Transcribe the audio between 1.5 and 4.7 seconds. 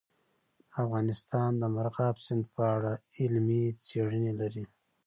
د مورغاب سیند په اړه علمي څېړنې لري.